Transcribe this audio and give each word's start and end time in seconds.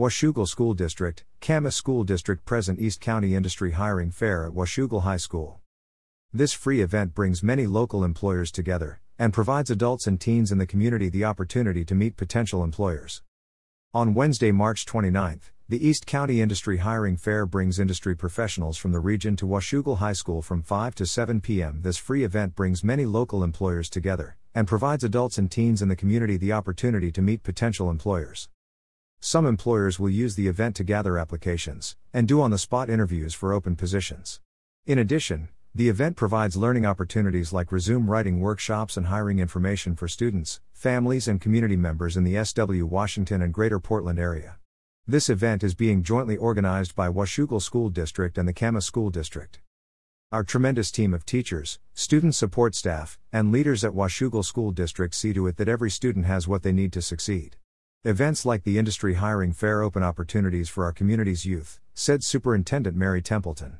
Washougal 0.00 0.48
School 0.48 0.72
District, 0.72 1.24
Camas 1.42 1.76
School 1.76 2.04
District 2.04 2.46
present 2.46 2.80
East 2.80 3.02
County 3.02 3.34
Industry 3.34 3.72
Hiring 3.72 4.10
Fair 4.10 4.46
at 4.46 4.54
Washougal 4.54 5.02
High 5.02 5.18
School. 5.18 5.60
This 6.32 6.54
free 6.54 6.80
event 6.80 7.14
brings 7.14 7.42
many 7.42 7.66
local 7.66 8.02
employers 8.02 8.50
together 8.50 9.02
and 9.18 9.30
provides 9.30 9.68
adults 9.68 10.06
and 10.06 10.18
teens 10.18 10.50
in 10.50 10.56
the 10.56 10.66
community 10.66 11.10
the 11.10 11.26
opportunity 11.26 11.84
to 11.84 11.94
meet 11.94 12.16
potential 12.16 12.64
employers. 12.64 13.20
On 13.92 14.14
Wednesday, 14.14 14.50
March 14.50 14.86
29th, 14.86 15.50
the 15.68 15.86
East 15.86 16.06
County 16.06 16.40
Industry 16.40 16.78
Hiring 16.78 17.18
Fair 17.18 17.44
brings 17.44 17.78
industry 17.78 18.16
professionals 18.16 18.78
from 18.78 18.92
the 18.92 19.00
region 19.00 19.36
to 19.36 19.44
Washougal 19.44 19.98
High 19.98 20.14
School 20.14 20.40
from 20.40 20.62
5 20.62 20.94
to 20.94 21.04
7 21.04 21.42
p.m. 21.42 21.80
This 21.82 21.98
free 21.98 22.24
event 22.24 22.54
brings 22.54 22.82
many 22.82 23.04
local 23.04 23.44
employers 23.44 23.90
together 23.90 24.38
and 24.54 24.66
provides 24.66 25.04
adults 25.04 25.36
and 25.36 25.50
teens 25.50 25.82
in 25.82 25.88
the 25.88 25.94
community 25.94 26.38
the 26.38 26.54
opportunity 26.54 27.12
to 27.12 27.20
meet 27.20 27.42
potential 27.42 27.90
employers. 27.90 28.48
Some 29.22 29.44
employers 29.44 30.00
will 30.00 30.08
use 30.08 30.34
the 30.34 30.48
event 30.48 30.76
to 30.76 30.84
gather 30.84 31.18
applications 31.18 31.94
and 32.14 32.26
do 32.26 32.40
on 32.40 32.50
the 32.50 32.56
spot 32.56 32.88
interviews 32.88 33.34
for 33.34 33.52
open 33.52 33.76
positions. 33.76 34.40
In 34.86 34.98
addition, 34.98 35.50
the 35.74 35.90
event 35.90 36.16
provides 36.16 36.56
learning 36.56 36.86
opportunities 36.86 37.52
like 37.52 37.70
resume 37.70 38.08
writing 38.08 38.40
workshops 38.40 38.96
and 38.96 39.08
hiring 39.08 39.38
information 39.38 39.94
for 39.94 40.08
students, 40.08 40.62
families, 40.72 41.28
and 41.28 41.38
community 41.38 41.76
members 41.76 42.16
in 42.16 42.24
the 42.24 42.42
SW 42.42 42.86
Washington 42.86 43.42
and 43.42 43.52
Greater 43.52 43.78
Portland 43.78 44.18
area. 44.18 44.56
This 45.06 45.28
event 45.28 45.62
is 45.62 45.74
being 45.74 46.02
jointly 46.02 46.38
organized 46.38 46.96
by 46.96 47.10
Washougal 47.10 47.60
School 47.60 47.90
District 47.90 48.38
and 48.38 48.48
the 48.48 48.54
Camas 48.54 48.86
School 48.86 49.10
District. 49.10 49.60
Our 50.32 50.44
tremendous 50.44 50.90
team 50.90 51.12
of 51.12 51.26
teachers, 51.26 51.78
student 51.92 52.34
support 52.34 52.74
staff, 52.74 53.18
and 53.34 53.52
leaders 53.52 53.84
at 53.84 53.92
Washougal 53.92 54.46
School 54.46 54.70
District 54.70 55.14
see 55.14 55.34
to 55.34 55.46
it 55.46 55.58
that 55.58 55.68
every 55.68 55.90
student 55.90 56.24
has 56.24 56.48
what 56.48 56.62
they 56.62 56.72
need 56.72 56.92
to 56.94 57.02
succeed. 57.02 57.56
Events 58.02 58.46
like 58.46 58.64
the 58.64 58.78
Industry 58.78 59.16
Hiring 59.16 59.52
Fair 59.52 59.82
open 59.82 60.02
opportunities 60.02 60.70
for 60.70 60.84
our 60.84 60.92
community's 60.92 61.44
youth, 61.44 61.80
said 61.92 62.24
Superintendent 62.24 62.96
Mary 62.96 63.20
Templeton. 63.20 63.76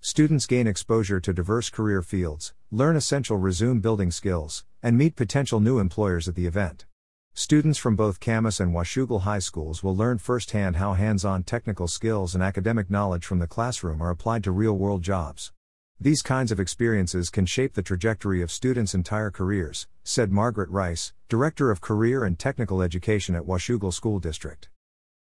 Students 0.00 0.46
gain 0.46 0.66
exposure 0.66 1.20
to 1.20 1.34
diverse 1.34 1.68
career 1.68 2.00
fields, 2.00 2.54
learn 2.70 2.96
essential 2.96 3.36
resume 3.36 3.80
building 3.80 4.10
skills, 4.10 4.64
and 4.82 4.96
meet 4.96 5.14
potential 5.14 5.60
new 5.60 5.78
employers 5.78 6.26
at 6.26 6.36
the 6.36 6.46
event. 6.46 6.86
Students 7.34 7.78
from 7.78 7.96
both 7.96 8.18
Camas 8.18 8.60
and 8.60 8.72
Washougal 8.72 9.24
high 9.24 9.40
schools 9.40 9.82
will 9.82 9.94
learn 9.94 10.16
firsthand 10.16 10.76
how 10.76 10.94
hands 10.94 11.22
on 11.22 11.42
technical 11.42 11.86
skills 11.86 12.34
and 12.34 12.42
academic 12.42 12.88
knowledge 12.88 13.26
from 13.26 13.40
the 13.40 13.46
classroom 13.46 14.02
are 14.02 14.08
applied 14.08 14.42
to 14.44 14.52
real 14.52 14.72
world 14.72 15.02
jobs. 15.02 15.52
These 16.00 16.22
kinds 16.22 16.50
of 16.50 16.58
experiences 16.58 17.28
can 17.28 17.44
shape 17.44 17.74
the 17.74 17.82
trajectory 17.82 18.40
of 18.40 18.50
students' 18.50 18.94
entire 18.94 19.30
careers, 19.30 19.86
said 20.02 20.32
Margaret 20.32 20.70
Rice, 20.70 21.12
Director 21.34 21.72
of 21.72 21.80
Career 21.80 22.22
and 22.22 22.38
Technical 22.38 22.80
Education 22.80 23.34
at 23.34 23.42
Washougal 23.42 23.92
School 23.92 24.20
District. 24.20 24.68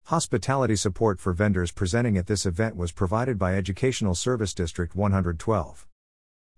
Hospitality 0.04 0.76
support 0.76 1.18
for 1.18 1.32
vendors 1.32 1.72
presenting 1.72 2.18
at 2.18 2.26
this 2.26 2.44
event 2.44 2.76
was 2.76 2.92
provided 2.92 3.38
by 3.38 3.54
Educational 3.56 4.14
Service 4.14 4.52
District 4.52 4.94
112. 4.94 5.86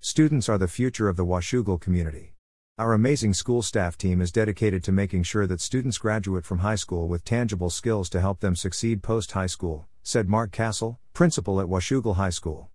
Students 0.00 0.48
are 0.48 0.58
the 0.58 0.66
future 0.66 1.08
of 1.08 1.16
the 1.16 1.24
Washougal 1.24 1.80
community. 1.80 2.34
Our 2.78 2.92
amazing 2.92 3.32
school 3.32 3.62
staff 3.62 3.96
team 3.96 4.20
is 4.20 4.32
dedicated 4.32 4.82
to 4.82 4.90
making 4.90 5.22
sure 5.22 5.46
that 5.46 5.60
students 5.60 5.98
graduate 5.98 6.44
from 6.44 6.58
high 6.58 6.74
school 6.74 7.06
with 7.06 7.24
tangible 7.24 7.70
skills 7.70 8.10
to 8.10 8.20
help 8.20 8.40
them 8.40 8.56
succeed 8.56 9.04
post 9.04 9.30
high 9.30 9.46
school, 9.46 9.86
said 10.02 10.28
Mark 10.28 10.50
Castle, 10.50 10.98
principal 11.12 11.60
at 11.60 11.68
Washougal 11.68 12.16
High 12.16 12.30
School. 12.30 12.70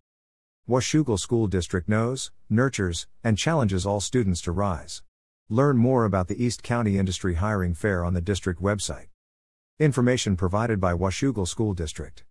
Washougal 0.69 1.19
School 1.19 1.47
District 1.47 1.89
knows, 1.89 2.31
nurtures, 2.49 3.05
and 3.21 3.37
challenges 3.37 3.85
all 3.85 3.99
students 3.99 4.39
to 4.39 4.53
rise. 4.53 5.03
Learn 5.49 5.77
more 5.77 6.05
about 6.05 6.29
the 6.29 6.41
East 6.41 6.63
County 6.63 6.97
Industry 6.97 7.35
Hiring 7.35 7.73
Fair 7.73 8.05
on 8.05 8.13
the 8.13 8.21
district 8.21 8.61
website. 8.61 9.07
Information 9.79 10.37
provided 10.37 10.79
by 10.79 10.93
Washougal 10.93 11.47
School 11.47 11.73
District. 11.73 12.21